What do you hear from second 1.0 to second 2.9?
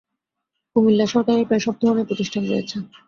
সরকারের প্রায় সব ধরনের প্রতিষ্ঠান রয়েছে।